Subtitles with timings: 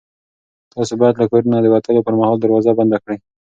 [0.73, 3.17] تاسو باید له کور نه د وتلو پر مهال دروازه بنده کړئ.